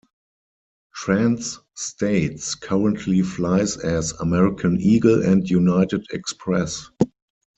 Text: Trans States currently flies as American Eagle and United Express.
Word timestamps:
Trans 0.95 1.59
States 1.75 2.55
currently 2.55 3.21
flies 3.21 3.77
as 3.77 4.13
American 4.13 4.81
Eagle 4.81 5.21
and 5.23 5.47
United 5.47 6.07
Express. 6.11 6.89